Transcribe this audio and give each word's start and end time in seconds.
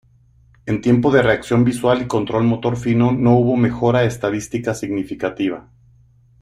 En 0.65 0.81
tiempo 0.81 1.11
de 1.11 1.21
reacción 1.21 1.63
visual 1.63 2.01
y 2.01 2.07
control 2.07 2.43
motor 2.45 2.75
fino 2.75 3.11
no 3.11 3.37
hubo 3.37 3.55
mejora 3.55 4.03
estadística 4.03 4.73
significativa. 4.73 5.69